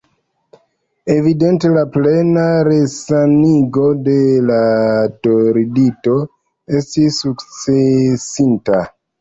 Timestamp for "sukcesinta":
7.27-8.85